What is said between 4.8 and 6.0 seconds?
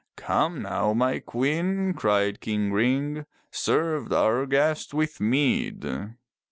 with mead."